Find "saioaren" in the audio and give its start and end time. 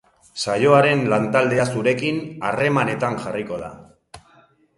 0.43-1.03